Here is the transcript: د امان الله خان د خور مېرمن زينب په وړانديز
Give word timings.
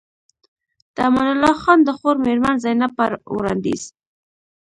د 0.95 0.97
امان 1.07 1.27
الله 1.33 1.53
خان 1.61 1.79
د 1.83 1.89
خور 1.97 2.15
مېرمن 2.25 2.55
زينب 2.65 2.91
په 2.97 3.05
وړانديز 3.37 3.83